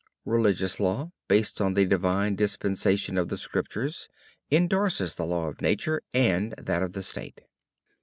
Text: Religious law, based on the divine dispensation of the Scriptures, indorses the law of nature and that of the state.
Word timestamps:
Religious 0.25 0.79
law, 0.79 1.11
based 1.27 1.61
on 1.61 1.75
the 1.75 1.85
divine 1.85 2.35
dispensation 2.35 3.19
of 3.19 3.27
the 3.27 3.37
Scriptures, 3.37 4.07
indorses 4.49 5.13
the 5.13 5.27
law 5.27 5.47
of 5.47 5.61
nature 5.61 6.01
and 6.11 6.53
that 6.53 6.81
of 6.81 6.93
the 6.93 7.03
state. 7.03 7.41